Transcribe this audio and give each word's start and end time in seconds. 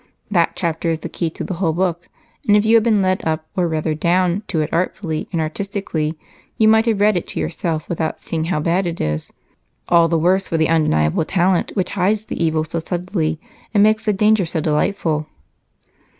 That 0.31 0.55
chapter 0.55 0.89
is 0.89 1.01
the 1.01 1.09
key 1.09 1.29
to 1.29 1.43
the 1.43 1.53
whole 1.53 1.73
book, 1.73 2.09
and 2.47 2.57
if 2.57 2.65
you 2.65 2.75
had 2.75 2.83
been 2.83 3.03
led 3.03 3.23
up, 3.23 3.45
or 3.55 3.67
rather 3.67 3.93
down, 3.93 4.41
to 4.47 4.61
it 4.61 4.73
artfully 4.73 5.29
and 5.31 5.39
artistically, 5.39 6.17
you 6.57 6.67
might 6.67 6.87
have 6.87 7.01
read 7.01 7.17
it 7.17 7.27
to 7.27 7.39
yourself 7.39 7.87
without 7.87 8.19
seeing 8.19 8.45
how 8.45 8.61
bad 8.61 8.87
it 8.87 8.99
is. 8.99 9.31
All 9.89 10.07
the 10.07 10.17
worse 10.17 10.47
for 10.47 10.57
the 10.57 10.69
undeniable 10.69 11.23
talent 11.23 11.69
which 11.75 11.91
hides 11.91 12.25
the 12.25 12.43
evil 12.43 12.63
so 12.63 12.79
subtly 12.79 13.39
and 13.75 13.83
makes 13.83 14.05
the 14.05 14.11
danger 14.11 14.43
so 14.47 14.59
delightful." 14.59 15.27